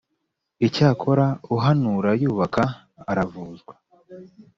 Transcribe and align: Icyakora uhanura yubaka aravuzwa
Icyakora 0.67 1.25
uhanura 1.55 2.09
yubaka 2.21 2.63
aravuzwa 3.11 3.73